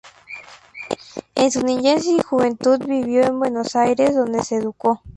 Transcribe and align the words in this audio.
En 1.35 1.51
su 1.51 1.61
niñez 1.63 2.07
y 2.07 2.19
juventud 2.23 2.79
vivió 2.83 3.21
en 3.23 3.37
Buenos 3.37 3.75
Aires, 3.75 4.15
donde 4.15 4.41
se 4.43 4.55
educó. 4.55 5.03